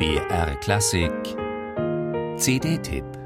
[0.00, 1.36] BR Klassik.
[2.38, 3.19] CD-Tipp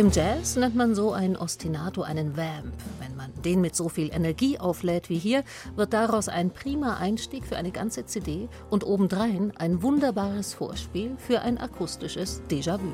[0.00, 2.72] Im Jazz nennt man so einen Ostinato einen Vamp.
[3.00, 5.44] Wenn man den mit so viel Energie auflädt wie hier,
[5.76, 11.42] wird daraus ein prima Einstieg für eine ganze CD und obendrein ein wunderbares Vorspiel für
[11.42, 12.88] ein akustisches Déjà-vu.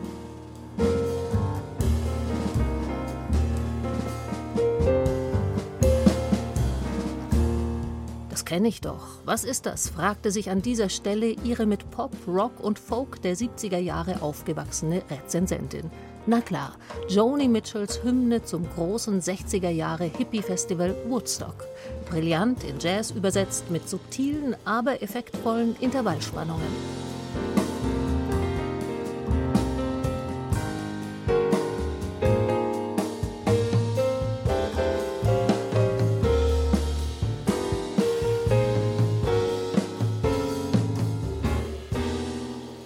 [8.30, 9.20] Das kenne ich doch.
[9.24, 9.90] Was ist das?
[9.90, 15.02] fragte sich an dieser Stelle ihre mit Pop, Rock und Folk der 70er Jahre aufgewachsene
[15.08, 15.92] Rezensentin.
[16.28, 16.72] Na klar,
[17.08, 21.68] Joni Mitchells Hymne zum großen 60er Jahre Hippie-Festival Woodstock.
[22.10, 27.05] Brillant in Jazz übersetzt mit subtilen, aber effektvollen Intervallspannungen.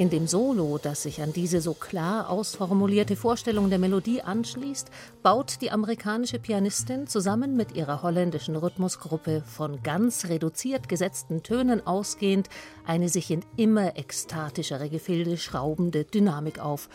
[0.00, 4.88] In dem Solo, das sich an diese so klar ausformulierte Vorstellung der Melodie anschließt,
[5.22, 12.48] baut die amerikanische Pianistin zusammen mit ihrer holländischen Rhythmusgruppe von ganz reduziert gesetzten Tönen ausgehend
[12.86, 16.88] eine sich in immer ekstatischere Gefilde schraubende Dynamik auf,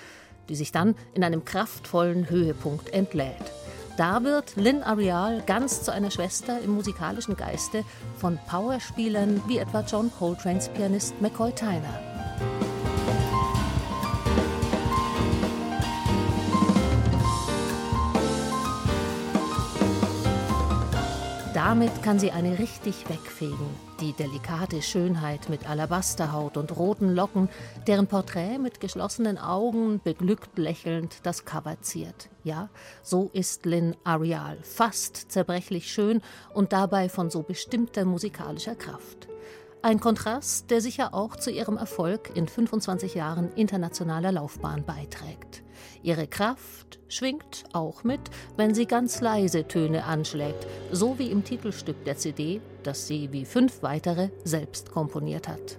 [0.50, 3.52] die sich dann in einem kraftvollen Höhepunkt entlädt.
[3.98, 7.84] Da wird Lynn Arial ganz zu einer Schwester im musikalischen Geiste
[8.18, 12.15] von Powerspielern wie etwa John Coltranes Pianist McCoy Tyner.
[21.66, 23.68] Damit kann sie eine richtig wegfegen.
[24.00, 27.50] Die delikate Schönheit mit Alabasterhaut und roten Locken,
[27.88, 32.30] deren Porträt mit geschlossenen Augen beglückt lächelnd das Cover ziert.
[32.44, 32.70] Ja,
[33.02, 36.22] so ist Lynn Arial, fast zerbrechlich schön
[36.54, 39.28] und dabei von so bestimmter musikalischer Kraft.
[39.82, 45.65] Ein Kontrast, der sicher auch zu ihrem Erfolg in 25 Jahren internationaler Laufbahn beiträgt.
[46.04, 48.22] Ihre Kraft schwingt auch mit,
[48.58, 53.46] wenn sie ganz leise Töne anschlägt, so wie im Titelstück der CD, das sie wie
[53.46, 55.78] fünf weitere selbst komponiert hat.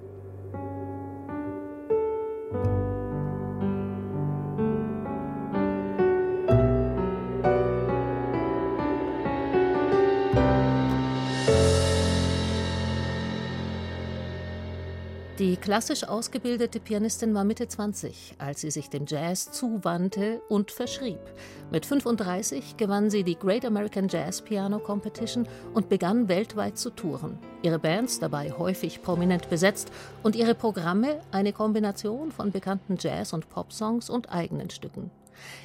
[15.38, 21.18] Die klassisch ausgebildete Pianistin war Mitte 20, als sie sich dem Jazz zuwandte und verschrieb.
[21.70, 27.38] Mit 35 gewann sie die Great American Jazz Piano Competition und begann weltweit zu touren.
[27.60, 29.90] Ihre Bands dabei häufig prominent besetzt
[30.22, 35.10] und ihre Programme eine Kombination von bekannten Jazz- und Popsongs und eigenen Stücken.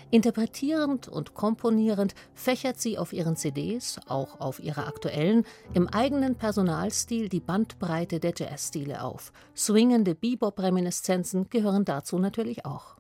[0.10, 7.30] Interpretierend und komponierend fächert sie auf ihren CDs, auch auf ihrer aktuellen, im eigenen Personalstil
[7.30, 9.32] die Bandbreite der Jazzstile auf.
[9.56, 12.96] Swingende Bebop-Reminiszenzen gehören dazu natürlich auch.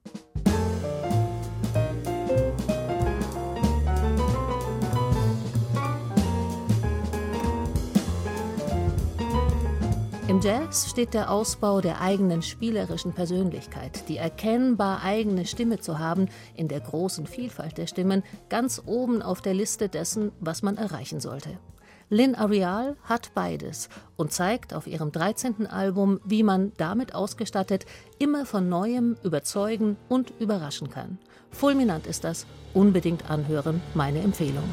[10.32, 16.30] Im Jazz steht der Ausbau der eigenen spielerischen Persönlichkeit, die erkennbar eigene Stimme zu haben,
[16.56, 21.20] in der großen Vielfalt der Stimmen, ganz oben auf der Liste dessen, was man erreichen
[21.20, 21.60] sollte.
[22.10, 25.68] Lynn Arial hat beides und zeigt auf ihrem 13.
[25.68, 27.86] Album, wie man damit ausgestattet
[28.18, 31.18] immer von Neuem überzeugen und überraschen kann.
[31.50, 34.64] Fulminant ist das, unbedingt anhören, meine Empfehlung.